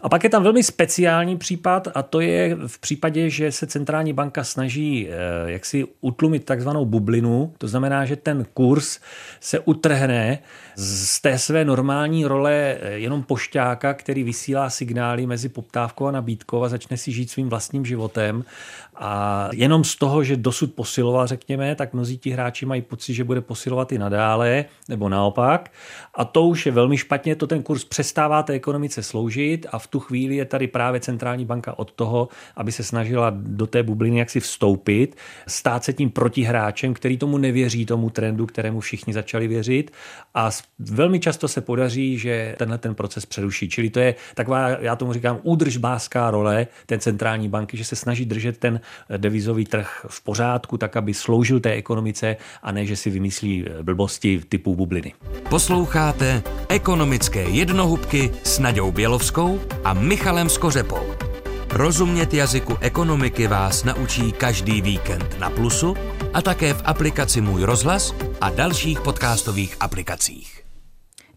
A 0.07 0.09
pak 0.09 0.25
je 0.25 0.31
tam 0.31 0.43
velmi 0.43 0.63
speciální 0.63 1.37
případ 1.37 1.89
a 1.95 2.03
to 2.03 2.21
je 2.21 2.57
v 2.67 2.79
případě, 2.79 3.31
že 3.31 3.53
se 3.53 3.67
centrální 3.67 4.13
banka 4.13 4.45
snaží 4.45 5.09
eh, 5.09 5.13
jaksi 5.51 5.85
utlumit 6.01 6.45
takzvanou 6.45 6.85
bublinu, 6.85 7.53
to 7.59 7.69
znamená, 7.69 8.05
že 8.05 8.17
ten 8.17 8.47
kurz 8.55 9.01
se 9.41 9.59
utrhne 9.59 10.39
z 10.77 11.21
té 11.21 11.39
své 11.39 11.65
normální 11.65 12.25
role 12.25 12.77
eh, 12.81 12.91
jenom 12.91 13.23
pošťáka, 13.23 13.95
který 13.95 14.23
vysílá 14.23 14.71
signály 14.71 15.27
mezi 15.27 15.49
poptávkou 15.49 16.07
a 16.07 16.11
nabídkou 16.11 16.63
a 16.63 16.69
začne 16.69 16.97
si 16.97 17.13
žít 17.13 17.31
svým 17.31 17.49
vlastním 17.49 17.87
životem. 17.87 18.45
A 18.99 19.49
jenom 19.53 19.85
z 19.85 19.97
toho, 19.97 20.25
že 20.25 20.37
dosud 20.37 20.75
posiloval, 20.75 21.27
řekněme, 21.27 21.75
tak 21.75 21.95
mnozí 21.95 22.19
ti 22.19 22.31
hráči 22.31 22.67
mají 22.67 22.83
pocit, 22.83 23.15
že 23.15 23.25
bude 23.25 23.41
posilovat 23.41 23.93
i 23.93 23.99
nadále, 23.99 24.65
nebo 24.89 25.09
naopak. 25.09 25.73
A 26.15 26.25
to 26.25 26.43
už 26.43 26.67
je 26.67 26.73
velmi 26.73 26.97
špatně, 26.97 27.37
to 27.37 27.47
ten 27.47 27.63
kurz 27.63 27.85
přestává 27.85 28.43
té 28.43 28.53
ekonomice 28.53 29.03
sloužit 29.03 29.67
a 29.73 29.79
v 29.79 29.87
tu 29.87 29.96
chvíli 29.99 30.37
je 30.37 30.45
tady 30.45 30.67
právě 30.67 31.00
centrální 31.00 31.45
banka 31.45 31.79
od 31.79 31.93
toho, 31.93 32.29
aby 32.57 32.73
se 32.73 32.83
snažila 32.83 33.33
do 33.37 33.67
té 33.67 33.83
bubliny 33.83 34.19
jaksi 34.19 34.41
vstoupit, 34.41 35.17
stát 35.47 35.85
se 35.85 35.93
tím 35.93 36.11
protihráčem, 36.11 36.95
který 36.95 37.19
tomu 37.19 37.38
nevěří, 37.38 37.87
tomu 37.87 38.11
trendu, 38.11 38.47
kterému 38.47 38.81
všichni 38.81 39.12
začali 39.12 39.49
věřit 39.49 39.91
a 40.35 40.50
velmi 40.79 41.21
často 41.21 41.49
se 41.49 41.61
podaří, 41.61 42.19
že 42.19 42.55
tenhle 42.59 42.79
ten 42.79 42.95
proces 42.95 43.26
přeruší. 43.26 43.69
Čili 43.69 43.91
to 43.91 44.00
je 44.00 44.15
taková, 44.35 44.69
já 44.69 44.97
tomu 44.97 45.12
říkám, 45.12 45.38
údržbářská 45.43 46.31
role 46.31 46.67
té 46.87 46.99
centrální 46.99 47.49
banky, 47.49 47.76
že 47.76 47.85
se 47.85 47.97
snaží 47.97 48.25
držet 48.25 48.59
ten 48.59 48.81
devizový 49.17 49.65
trh 49.65 50.07
v 50.09 50.25
pořádku, 50.25 50.79
tak 50.79 50.97
aby 50.97 51.15
sloužil 51.15 51.61
té 51.61 51.73
ekonomice 51.73 52.37
a 52.62 52.73
ne, 52.73 52.87
že 52.87 52.97
si 52.97 53.11
vymyslí 53.11 53.65
blbosti 53.83 54.41
typu 54.49 54.76
bubliny. 54.76 55.12
Posloucháte 55.49 56.43
ekonomické 56.69 57.43
jednohubky 57.43 58.31
s 58.43 58.59
Naďou 58.59 58.93
Bělovskou 58.93 59.61
a 59.85 59.92
Michalem 59.92 60.49
Skořepou. 60.49 61.14
Rozumět 61.71 62.35
jazyku 62.35 62.76
ekonomiky 62.80 63.47
vás 63.47 63.85
naučí 63.85 64.33
každý 64.33 64.83
víkend 64.83 65.38
na 65.38 65.50
Plusu 65.50 65.95
a 66.35 66.42
také 66.42 66.75
v 66.75 66.83
aplikaci 66.85 67.40
Můj 67.40 67.62
rozhlas 67.62 68.14
a 68.40 68.50
dalších 68.50 69.00
podcastových 69.00 69.76
aplikacích. 69.80 70.65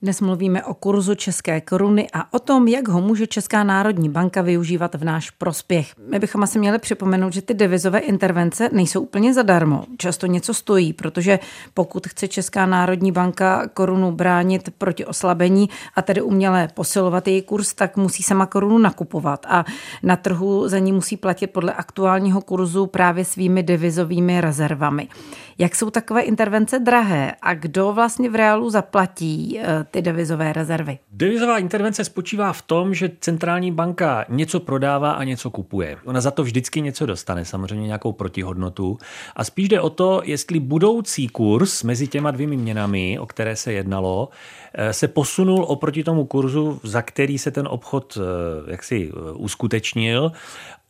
Dnes 0.02 0.22
mluvíme 0.22 0.64
o 0.64 0.74
kurzu 0.74 1.16
české 1.16 1.62
koruny 1.62 2.08
a 2.14 2.34
o 2.34 2.40
tom, 2.40 2.68
jak 2.68 2.88
ho 2.88 3.02
může 3.02 3.28
Česká 3.28 3.64
národní 3.64 4.10
banka 4.10 4.42
využívat 4.42 4.96
v 4.96 5.04
náš 5.04 5.30
prospěch. 5.30 5.94
My 6.12 6.20
bychom 6.20 6.44
asi 6.44 6.60
měli 6.60 6.80
připomenout, 6.80 7.34
že 7.34 7.42
ty 7.42 7.54
devizové 7.54 8.00
intervence 8.00 8.70
nejsou 8.74 9.02
úplně 9.02 9.34
zadarmo. 9.34 9.84
Často 9.98 10.26
něco 10.26 10.54
stojí, 10.54 10.94
protože 10.94 11.40
pokud 11.74 12.08
chce 12.08 12.28
Česká 12.28 12.66
národní 12.66 13.12
banka 13.12 13.68
korunu 13.68 14.12
bránit 14.12 14.70
proti 14.78 15.06
oslabení 15.06 15.70
a 15.96 16.02
tedy 16.02 16.22
uměle 16.22 16.68
posilovat 16.74 17.28
její 17.28 17.42
kurz, 17.42 17.74
tak 17.74 17.98
musí 17.98 18.24
sama 18.24 18.46
korunu 18.46 18.78
nakupovat 18.78 19.46
a 19.50 19.66
na 20.04 20.16
trhu 20.16 20.68
za 20.68 20.80
ní 20.80 20.92
musí 20.92 21.18
platit 21.18 21.48
podle 21.48 21.74
aktuálního 21.74 22.42
kurzu 22.42 22.86
právě 22.86 23.26
svými 23.26 23.64
devizovými 23.64 24.42
rezervami. 24.42 25.08
Jak 25.58 25.76
jsou 25.76 25.90
takové 25.90 26.22
intervence 26.22 26.80
drahé 26.80 27.36
a 27.42 27.54
kdo 27.54 27.94
vlastně 27.94 28.30
v 28.30 28.36
reálu 28.36 28.70
zaplatí 28.70 29.60
eh, 29.60 29.86
ty 29.92 30.02
devizové 30.02 30.54
rezervy? 30.54 31.00
Devizová 31.12 31.58
intervence 31.58 32.04
spočívá 32.04 32.54
v 32.54 32.62
tom, 32.62 32.94
že 32.94 33.12
centrální 33.20 33.72
banka 33.72 34.26
něco 34.30 34.60
prodává 34.60 35.12
a 35.12 35.24
něco 35.24 35.50
kupuje. 35.50 35.98
Ona 36.06 36.22
za 36.22 36.32
to 36.32 36.44
vždycky 36.44 36.82
něco 36.82 37.06
dostane, 37.06 37.46
samozřejmě 37.46 37.88
nějakou 37.88 38.12
protihodnotu. 38.12 38.98
A 39.36 39.44
spíš 39.44 39.70
jde 39.70 39.82
o 39.82 39.90
to, 39.90 40.22
jestli 40.26 40.60
budoucí 40.60 41.28
kurz 41.28 41.84
mezi 41.84 42.08
těma 42.08 42.32
dvěmi 42.32 42.58
měnami, 42.58 43.20
o 43.20 43.26
které 43.26 43.56
se 43.56 43.74
jednalo, 43.74 44.30
eh, 44.74 44.94
se 44.94 45.08
posunul 45.08 45.64
oproti 45.64 46.04
tomu 46.04 46.26
kurzu, 46.26 46.80
za 46.84 47.02
který 47.02 47.38
se 47.38 47.52
ten 47.52 47.68
obchod 47.68 48.18
eh, 48.18 48.72
jaksi 48.72 49.12
uskutečnil 49.34 50.32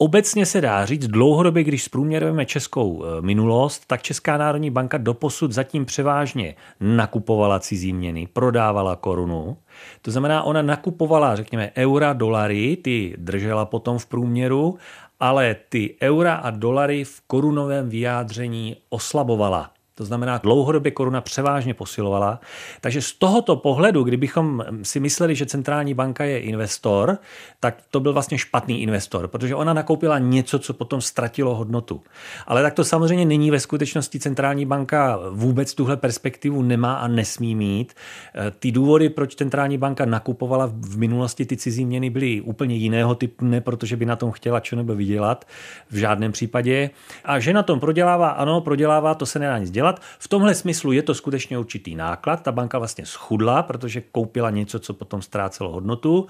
Obecně 0.01 0.46
se 0.46 0.62
dá 0.62 0.86
říct, 0.86 1.08
dlouhodobě, 1.08 1.63
když 1.63 1.84
zprůměrujeme 1.84 2.46
českou 2.46 3.03
e, 3.03 3.22
minulost, 3.22 3.84
tak 3.88 4.01
Česká 4.01 4.38
národní 4.38 4.72
banka 4.72 4.98
doposud 4.98 5.51
zatím 5.51 5.86
převážně 5.86 6.56
nakupovala 6.79 7.60
cizí 7.60 7.94
měny, 7.94 8.27
prodávala 8.34 8.96
korunu. 8.96 9.58
To 10.01 10.12
znamená, 10.12 10.44
ona 10.44 10.62
nakupovala, 10.62 11.36
řekněme, 11.36 11.72
eura, 11.77 12.13
dolary, 12.13 12.77
ty 12.82 13.15
držela 13.18 13.65
potom 13.65 13.98
v 13.98 14.06
průměru, 14.06 14.77
ale 15.20 15.56
ty 15.70 15.96
eura 16.01 16.36
a 16.36 16.50
dolary 16.50 17.03
v 17.03 17.22
korunovém 17.27 17.89
vyjádření 17.89 18.77
oslabovala. 18.89 19.72
To 20.00 20.06
znamená, 20.06 20.38
dlouhodobě 20.38 20.91
koruna 20.91 21.22
převážně 21.22 21.74
posilovala. 21.74 22.39
Takže 22.82 23.01
z 23.01 23.13
tohoto 23.13 23.56
pohledu, 23.56 24.03
kdybychom 24.03 24.63
si 24.84 25.00
mysleli, 25.00 25.36
že 25.36 25.46
centrální 25.46 25.94
banka 25.94 26.24
je 26.24 26.39
investor, 26.39 27.18
tak 27.60 27.75
to 27.91 28.00
byl 28.00 28.13
vlastně 28.13 28.38
špatný 28.38 28.82
investor, 28.82 29.27
protože 29.27 29.56
ona 29.56 29.74
nakoupila 29.74 30.20
něco, 30.20 30.60
co 30.60 30.74
potom 30.74 31.01
ztratilo 31.01 31.56
hodnotu. 31.56 32.01
Ale 32.48 32.62
tak 32.63 32.74
to 32.74 32.84
samozřejmě 32.84 33.25
není 33.25 33.51
ve 33.51 33.60
skutečnosti 33.60 34.20
centrální 34.20 34.65
banka 34.65 35.20
vůbec 35.29 35.74
tuhle 35.74 35.98
perspektivu 35.98 36.62
nemá 36.62 36.94
a 36.94 37.08
nesmí 37.08 37.56
mít. 37.56 37.94
E, 38.36 38.51
ty 38.51 38.72
důvody, 38.72 39.10
proč 39.10 39.36
centrální 39.36 39.77
banka 39.77 40.06
nakupovala 40.06 40.72
v 40.74 40.98
minulosti 40.98 41.46
ty 41.46 41.58
cizí 41.58 41.86
měny, 41.86 42.10
byly 42.10 42.41
úplně 42.41 42.75
jiného 42.75 43.15
typu, 43.15 43.46
ne 43.46 43.62
protože 43.62 43.96
by 43.96 44.06
na 44.06 44.15
tom 44.15 44.32
chtěla 44.32 44.60
čo 44.60 44.75
nebo 44.75 44.96
vydělat, 44.96 45.46
v 45.91 45.96
žádném 45.96 46.32
případě. 46.32 46.89
A 47.25 47.39
že 47.39 47.53
na 47.53 47.63
tom 47.63 47.79
prodělává, 47.79 48.29
ano, 48.29 48.62
prodělává, 48.62 49.15
to 49.15 49.25
se 49.25 49.39
nedá 49.39 49.58
nic 49.58 49.72
dělat 49.72 49.88
dělat. 49.89 50.01
V 50.19 50.27
tomhle 50.27 50.55
smyslu 50.55 50.91
je 50.91 51.01
to 51.01 51.13
skutečně 51.13 51.58
určitý 51.58 51.96
náklad. 51.96 52.43
Ta 52.43 52.51
banka 52.51 52.77
vlastně 52.77 53.05
schudla, 53.05 53.63
protože 53.63 54.01
koupila 54.01 54.50
něco, 54.50 54.79
co 54.79 54.93
potom 54.93 55.22
ztrácelo 55.22 55.72
hodnotu. 55.72 56.27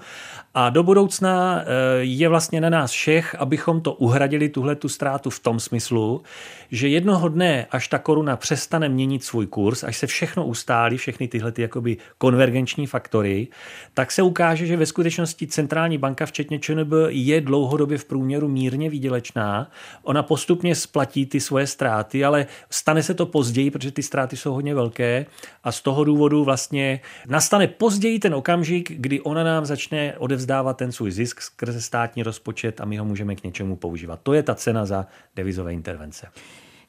A 0.54 0.70
do 0.70 0.82
budoucna 0.82 1.62
eh, 1.62 1.66
je 2.00 2.28
vlastně 2.28 2.60
na 2.60 2.70
nás 2.70 2.90
všech, 2.90 3.34
abychom 3.34 3.80
to 3.80 3.92
uhradili, 3.92 4.48
tuhle 4.48 4.76
tu 4.76 4.88
ztrátu 4.88 5.30
v 5.30 5.40
tom 5.40 5.60
smyslu, 5.60 6.22
že 6.70 6.88
jednoho 6.88 7.28
dne, 7.28 7.66
až 7.70 7.88
ta 7.88 7.98
koruna 7.98 8.36
přestane 8.36 8.88
měnit 8.88 9.24
svůj 9.24 9.46
kurz, 9.46 9.84
až 9.84 9.96
se 9.96 10.06
všechno 10.06 10.46
ustálí, 10.46 10.96
všechny 10.96 11.28
tyhle 11.28 11.52
ty 11.52 11.62
jakoby 11.62 11.96
konvergenční 12.18 12.86
faktory, 12.86 13.48
tak 13.94 14.12
se 14.12 14.22
ukáže, 14.22 14.66
že 14.66 14.76
ve 14.76 14.86
skutečnosti 14.86 15.46
centrální 15.46 15.98
banka, 15.98 16.26
včetně 16.26 16.58
ČNB, 16.58 16.92
je 17.08 17.40
dlouhodobě 17.40 17.98
v 17.98 18.04
průměru 18.04 18.48
mírně 18.48 18.90
výdělečná. 18.90 19.70
Ona 20.02 20.22
postupně 20.22 20.74
splatí 20.74 21.26
ty 21.26 21.40
svoje 21.40 21.66
ztráty, 21.66 22.24
ale 22.24 22.46
stane 22.70 23.02
se 23.02 23.14
to 23.14 23.26
později 23.26 23.49
později, 23.50 23.70
protože 23.70 23.92
ty 23.92 24.02
ztráty 24.02 24.36
jsou 24.36 24.52
hodně 24.52 24.74
velké 24.74 25.26
a 25.64 25.72
z 25.72 25.80
toho 25.80 26.04
důvodu 26.04 26.44
vlastně 26.44 27.00
nastane 27.28 27.66
později 27.66 28.18
ten 28.18 28.34
okamžik, 28.34 28.92
kdy 28.92 29.20
ona 29.20 29.44
nám 29.44 29.66
začne 29.66 30.14
odevzdávat 30.18 30.76
ten 30.76 30.92
svůj 30.92 31.10
zisk 31.10 31.40
skrze 31.40 31.80
státní 31.80 32.22
rozpočet 32.22 32.80
a 32.80 32.84
my 32.84 32.96
ho 32.96 33.04
můžeme 33.04 33.34
k 33.34 33.44
něčemu 33.44 33.76
používat. 33.76 34.20
To 34.22 34.32
je 34.32 34.42
ta 34.42 34.54
cena 34.54 34.86
za 34.86 35.06
devizové 35.36 35.72
intervence. 35.72 36.26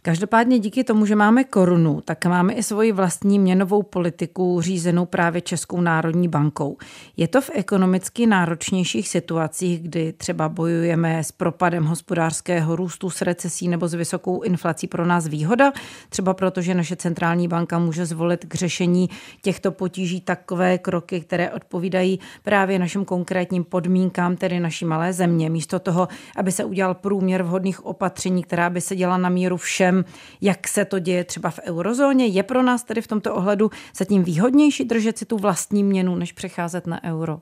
Každopádně 0.03 0.59
díky 0.59 0.83
tomu, 0.83 1.05
že 1.05 1.15
máme 1.15 1.43
korunu, 1.43 2.01
tak 2.05 2.25
máme 2.25 2.53
i 2.53 2.63
svoji 2.63 2.91
vlastní 2.91 3.39
měnovou 3.39 3.83
politiku 3.83 4.61
řízenou 4.61 5.05
právě 5.05 5.41
Českou 5.41 5.81
národní 5.81 6.27
bankou. 6.27 6.77
Je 7.17 7.27
to 7.27 7.41
v 7.41 7.49
ekonomicky 7.53 8.27
náročnějších 8.27 9.09
situacích, 9.09 9.79
kdy 9.79 10.13
třeba 10.13 10.49
bojujeme 10.49 11.23
s 11.23 11.31
propadem 11.31 11.85
hospodářského 11.85 12.75
růstu, 12.75 13.09
s 13.09 13.21
recesí 13.21 13.67
nebo 13.67 13.87
s 13.87 13.93
vysokou 13.93 14.41
inflací 14.41 14.87
pro 14.87 15.05
nás 15.05 15.27
výhoda? 15.27 15.71
Třeba 16.09 16.33
proto, 16.33 16.61
že 16.61 16.75
naše 16.75 16.95
centrální 16.95 17.47
banka 17.47 17.79
může 17.79 18.05
zvolit 18.05 18.45
k 18.45 18.55
řešení 18.55 19.09
těchto 19.41 19.71
potíží 19.71 20.21
takové 20.21 20.77
kroky, 20.77 21.21
které 21.21 21.51
odpovídají 21.51 22.19
právě 22.43 22.79
našim 22.79 23.05
konkrétním 23.05 23.63
podmínkám, 23.63 24.35
tedy 24.35 24.59
naší 24.59 24.85
malé 24.85 25.13
země, 25.13 25.49
místo 25.49 25.79
toho, 25.79 26.07
aby 26.35 26.51
se 26.51 26.63
udělal 26.63 26.93
průměr 26.93 27.43
vhodných 27.43 27.85
opatření, 27.85 28.43
která 28.43 28.69
by 28.69 28.81
se 28.81 28.95
děla 28.95 29.17
na 29.17 29.29
míru 29.29 29.57
všem 29.57 29.90
způsobem, 29.91 30.05
jak 30.41 30.67
se 30.67 30.85
to 30.85 30.99
děje 30.99 31.23
třeba 31.23 31.49
v 31.49 31.59
eurozóně. 31.63 32.25
Je 32.25 32.43
pro 32.43 32.61
nás 32.61 32.83
tedy 32.83 33.01
v 33.01 33.07
tomto 33.07 33.35
ohledu 33.35 33.71
zatím 33.95 34.23
výhodnější 34.23 34.85
držet 34.85 35.17
si 35.17 35.25
tu 35.25 35.37
vlastní 35.37 35.83
měnu, 35.83 36.15
než 36.15 36.31
přecházet 36.31 36.87
na 36.87 37.03
euro? 37.03 37.39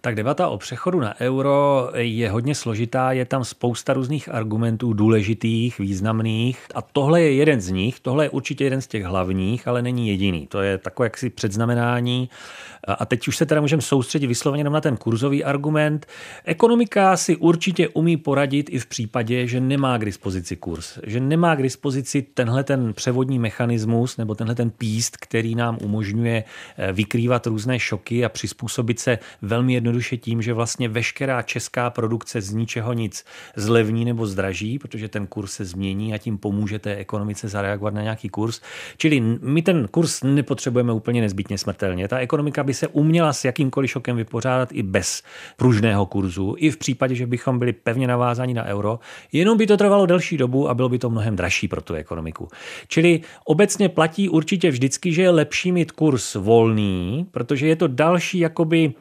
Tak 0.00 0.14
debata 0.14 0.48
o 0.48 0.58
přechodu 0.58 1.00
na 1.00 1.20
euro 1.20 1.88
je 1.94 2.30
hodně 2.30 2.54
složitá, 2.54 3.12
je 3.12 3.24
tam 3.24 3.44
spousta 3.44 3.92
různých 3.92 4.28
argumentů 4.28 4.92
důležitých, 4.92 5.78
významných 5.78 6.66
a 6.74 6.82
tohle 6.82 7.22
je 7.22 7.32
jeden 7.32 7.60
z 7.60 7.70
nich, 7.70 8.00
tohle 8.00 8.24
je 8.24 8.30
určitě 8.30 8.64
jeden 8.64 8.80
z 8.80 8.86
těch 8.86 9.04
hlavních, 9.04 9.68
ale 9.68 9.82
není 9.82 10.08
jediný. 10.08 10.46
To 10.46 10.62
je 10.62 10.78
takové 10.78 11.06
jaksi 11.06 11.30
předznamenání 11.30 12.28
a 12.88 13.06
teď 13.06 13.28
už 13.28 13.36
se 13.36 13.46
teda 13.46 13.60
můžeme 13.60 13.82
soustředit 13.82 14.26
vysloveně 14.26 14.64
na 14.64 14.80
ten 14.80 14.96
kurzový 14.96 15.44
argument. 15.44 16.06
Ekonomika 16.44 17.16
si 17.16 17.36
určitě 17.36 17.88
umí 17.88 18.16
poradit 18.16 18.70
i 18.70 18.78
v 18.78 18.86
případě, 18.86 19.46
že 19.46 19.60
nemá 19.60 19.98
k 19.98 20.04
dispozici 20.04 20.56
kurz, 20.56 20.98
že 21.06 21.20
nemá 21.20 21.56
k 21.56 21.62
dispozici 21.62 22.22
tenhle 22.22 22.64
ten 22.64 22.92
převodní 22.94 23.38
mechanismus 23.38 24.16
nebo 24.16 24.34
tenhle 24.34 24.54
ten 24.54 24.70
píst, 24.70 25.16
který 25.16 25.54
nám 25.54 25.78
umožňuje 25.82 26.44
eh, 26.76 26.92
vykrývat 26.92 27.46
různé 27.46 27.78
šoky 27.78 28.24
a 28.24 28.28
přizpůsobit 28.28 28.98
se 28.98 29.18
velmi 29.42 29.74
jednoduše 29.74 30.16
tím, 30.16 30.42
že 30.42 30.52
vlastně 30.52 30.88
veškerá 30.88 31.42
česká 31.42 31.90
produkce 31.90 32.40
z 32.40 32.52
ničeho 32.52 32.92
nic 32.92 33.24
zlevní 33.56 34.04
nebo 34.04 34.26
zdraží, 34.26 34.78
protože 34.78 35.08
ten 35.08 35.26
kurz 35.26 35.52
se 35.52 35.64
změní 35.64 36.14
a 36.14 36.18
tím 36.18 36.38
pomůže 36.38 36.78
té 36.78 36.96
ekonomice 36.96 37.48
zareagovat 37.48 37.94
na 37.94 38.02
nějaký 38.02 38.28
kurz. 38.28 38.60
Čili 38.96 39.20
my 39.40 39.62
ten 39.62 39.88
kurz 39.88 40.22
nepotřebujeme 40.22 40.92
úplně 40.92 41.20
nezbytně 41.20 41.58
smrtelně. 41.58 42.08
Ta 42.08 42.18
ekonomika 42.18 42.64
by 42.64 42.71
by 42.72 42.76
se 42.76 42.88
uměla 42.88 43.32
s 43.32 43.44
jakýmkoliv 43.44 43.90
šokem 43.90 44.16
vypořádat 44.16 44.68
i 44.72 44.82
bez 44.82 45.22
pružného 45.56 46.06
kurzu, 46.06 46.54
i 46.58 46.70
v 46.70 46.76
případě, 46.76 47.14
že 47.14 47.26
bychom 47.26 47.58
byli 47.58 47.72
pevně 47.72 48.06
navázáni 48.06 48.54
na 48.54 48.64
euro, 48.64 48.98
jenom 49.32 49.58
by 49.58 49.66
to 49.66 49.76
trvalo 49.76 50.06
delší 50.06 50.36
dobu 50.36 50.68
a 50.68 50.74
bylo 50.74 50.88
by 50.88 50.98
to 50.98 51.10
mnohem 51.10 51.36
dražší 51.36 51.68
pro 51.68 51.80
tu 51.80 51.94
ekonomiku. 51.94 52.48
Čili 52.88 53.20
obecně 53.44 53.88
platí 53.88 54.28
určitě 54.28 54.70
vždycky, 54.70 55.12
že 55.12 55.22
je 55.22 55.30
lepší 55.30 55.72
mít 55.72 55.92
kurz 55.92 56.34
volný, 56.34 57.26
protože 57.30 57.66
je 57.66 57.76
to 57.76 57.88
další 57.88 58.38
jakoby 58.38 58.92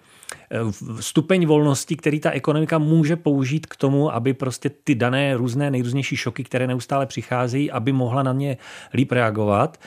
stupeň 1.00 1.46
volnosti, 1.46 1.96
který 1.96 2.20
ta 2.20 2.32
ekonomika 2.32 2.78
může 2.78 3.16
použít 3.16 3.66
k 3.66 3.76
tomu, 3.76 4.14
aby 4.14 4.34
prostě 4.34 4.70
ty 4.84 4.96
dané 4.96 5.38
různé 5.38 5.72
nejrůznější 5.72 6.18
šoky, 6.18 6.44
které 6.44 6.68
neustále 6.68 7.06
přicházejí, 7.06 7.72
aby 7.72 7.92
mohla 7.92 8.24
na 8.24 8.34
ně 8.34 8.58
líp 8.94 9.12
reagovat. 9.12 9.78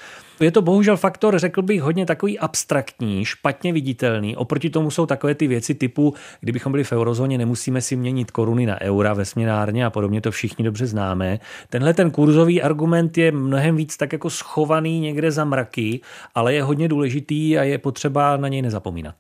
Je 0.40 0.50
to 0.50 0.62
bohužel 0.62 0.96
faktor, 0.96 1.38
řekl 1.38 1.62
bych, 1.62 1.82
hodně 1.82 2.06
takový 2.06 2.38
abstraktní, 2.38 3.24
špatně 3.24 3.72
viditelný. 3.72 4.36
Oproti 4.36 4.70
tomu 4.70 4.90
jsou 4.90 5.06
takové 5.06 5.34
ty 5.34 5.46
věci 5.46 5.74
typu, 5.74 6.14
kdybychom 6.40 6.72
byli 6.72 6.84
v 6.84 6.92
eurozóně, 6.92 7.38
nemusíme 7.38 7.80
si 7.80 7.96
měnit 7.96 8.30
koruny 8.30 8.66
na 8.66 8.80
eura 8.80 9.14
ve 9.14 9.24
směnárně 9.24 9.86
a 9.86 9.90
podobně, 9.90 10.20
to 10.20 10.30
všichni 10.30 10.64
dobře 10.64 10.86
známe. 10.86 11.38
Tenhle 11.70 11.94
ten 11.94 12.10
kurzový 12.10 12.62
argument 12.62 13.18
je 13.18 13.32
mnohem 13.32 13.76
víc 13.76 13.96
tak 13.96 14.12
jako 14.12 14.30
schovaný 14.30 15.00
někde 15.00 15.30
za 15.30 15.44
mraky, 15.44 16.00
ale 16.34 16.54
je 16.54 16.62
hodně 16.62 16.88
důležitý 16.88 17.58
a 17.58 17.62
je 17.62 17.78
potřeba 17.78 18.36
na 18.36 18.48
něj 18.48 18.62
nezapomínat. 18.62 19.14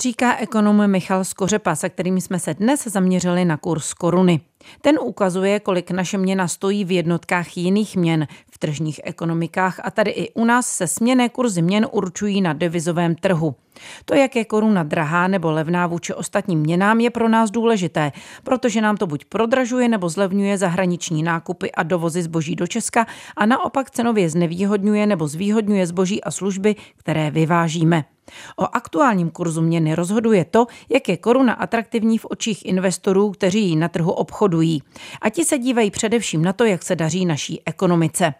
Říká 0.00 0.36
ekonom 0.36 0.90
Michal 0.90 1.24
Skořepa, 1.24 1.74
se 1.74 1.88
kterým 1.88 2.20
jsme 2.20 2.38
se 2.38 2.54
dnes 2.54 2.84
zaměřili 2.84 3.44
na 3.44 3.56
kurz 3.56 3.94
koruny. 3.94 4.40
Ten 4.80 4.98
ukazuje, 5.02 5.60
kolik 5.60 5.90
naše 5.90 6.18
měna 6.18 6.48
stojí 6.48 6.84
v 6.84 6.92
jednotkách 6.92 7.56
jiných 7.56 7.96
měn 7.96 8.26
v 8.50 8.58
tržních 8.58 9.00
ekonomikách 9.04 9.80
a 9.84 9.90
tady 9.90 10.10
i 10.10 10.32
u 10.34 10.44
nás 10.44 10.68
se 10.68 10.86
směné 10.86 11.28
kurzy 11.28 11.62
měn 11.62 11.86
určují 11.92 12.40
na 12.40 12.52
devizovém 12.52 13.14
trhu. 13.14 13.54
To, 14.04 14.14
jak 14.14 14.36
je 14.36 14.44
koruna 14.44 14.82
drahá 14.82 15.28
nebo 15.28 15.50
levná 15.50 15.86
vůči 15.86 16.14
ostatním 16.14 16.60
měnám, 16.60 17.00
je 17.00 17.10
pro 17.10 17.28
nás 17.28 17.50
důležité, 17.50 18.12
protože 18.44 18.80
nám 18.80 18.96
to 18.96 19.06
buď 19.06 19.24
prodražuje 19.24 19.88
nebo 19.88 20.08
zlevňuje 20.08 20.58
zahraniční 20.58 21.22
nákupy 21.22 21.72
a 21.72 21.82
dovozy 21.82 22.22
zboží 22.22 22.56
do 22.56 22.66
Česka 22.66 23.06
a 23.36 23.46
naopak 23.46 23.90
cenově 23.90 24.30
znevýhodňuje 24.30 25.06
nebo 25.06 25.28
zvýhodňuje 25.28 25.86
zboží 25.86 26.24
a 26.24 26.30
služby, 26.30 26.76
které 26.96 27.30
vyvážíme. 27.30 28.04
O 28.56 28.64
aktuálním 28.72 29.30
kurzu 29.30 29.62
měny 29.62 29.94
rozhoduje 29.94 30.44
to, 30.44 30.66
jak 30.88 31.08
je 31.08 31.16
koruna 31.16 31.52
atraktivní 31.52 32.18
v 32.18 32.26
očích 32.30 32.66
investorů, 32.66 33.30
kteří 33.30 33.68
ji 33.68 33.76
na 33.76 33.88
trhu 33.88 34.12
obchodují. 34.12 34.53
A 35.22 35.30
ti 35.30 35.44
se 35.44 35.58
dívají 35.58 35.90
především 35.90 36.42
na 36.42 36.52
to, 36.52 36.64
jak 36.64 36.82
se 36.82 36.96
daří 36.96 37.26
naší 37.26 37.62
ekonomice. 37.66 38.34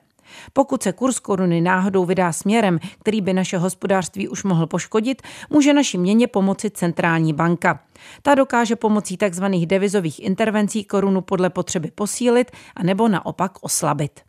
Pokud 0.53 0.83
se 0.83 0.93
kurz 0.93 1.19
koruny 1.19 1.61
náhodou 1.61 2.05
vydá 2.05 2.33
směrem, 2.33 2.79
který 3.01 3.21
by 3.21 3.33
naše 3.33 3.59
hospodářství 3.59 4.29
už 4.29 4.45
mohl 4.45 4.67
poškodit, 4.67 5.23
může 5.51 5.73
naší 5.73 5.99
měně 5.99 6.27
pomoci 6.27 6.71
centrální 6.71 7.33
banka. 7.33 7.81
Ta 8.23 8.35
dokáže 8.35 8.77
pomocí 8.77 9.17
tzv. 9.17 9.45
devizových 9.45 10.23
intervencí 10.23 10.85
korunu 10.85 11.21
podle 11.21 11.51
potřeby 11.51 11.91
posílit 11.91 12.51
a 12.77 12.83
nebo 12.83 13.09
naopak 13.09 13.53
oslabit. 13.61 14.21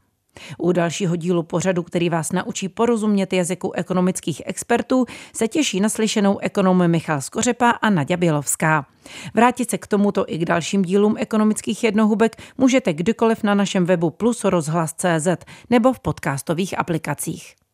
U 0.57 0.71
dalšího 0.71 1.15
dílu 1.15 1.43
pořadu, 1.43 1.83
který 1.83 2.09
vás 2.09 2.31
naučí 2.31 2.69
porozumět 2.69 3.33
jazyku 3.33 3.71
ekonomických 3.71 4.41
expertů, 4.45 5.05
se 5.33 5.47
těší 5.47 5.79
naslyšenou 5.79 6.37
ekonom 6.37 6.87
Michal 6.87 7.21
Skořepa 7.21 7.69
a 7.69 7.89
Nadia 7.89 8.17
Bělovská. 8.17 8.85
Vrátit 9.33 9.69
se 9.69 9.77
k 9.77 9.87
tomuto 9.87 10.25
i 10.27 10.37
k 10.37 10.45
dalším 10.45 10.81
dílům 10.81 11.15
ekonomických 11.19 11.83
jednohubek 11.83 12.35
můžete 12.57 12.93
kdykoliv 12.93 13.43
na 13.43 13.55
našem 13.55 13.85
webu 13.85 14.09
plus 14.09 14.43
rozhlas.cz 14.43 15.27
nebo 15.69 15.93
v 15.93 15.99
podcastových 15.99 16.79
aplikacích. 16.79 17.64